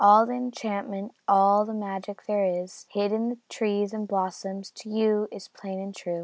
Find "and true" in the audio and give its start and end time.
5.79-6.19